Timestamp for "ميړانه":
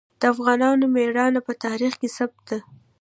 0.95-1.39